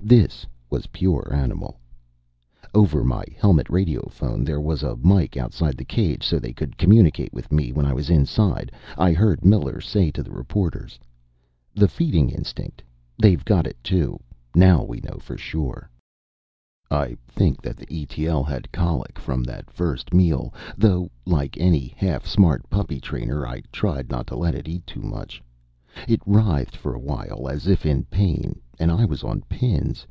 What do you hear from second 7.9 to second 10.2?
was inside I heard Miller say